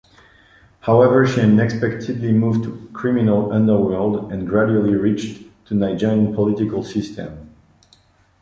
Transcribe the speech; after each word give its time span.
However 0.79 1.27
she 1.27 1.41
unexpectedly 1.41 2.31
moved 2.31 2.63
to 2.63 2.89
criminal 2.91 3.51
underworld 3.53 4.33
and 4.33 4.47
gradually 4.47 4.95
reached 4.95 5.43
to 5.65 5.75
Nigerian 5.75 6.33
political 6.33 6.83
system. 6.83 7.51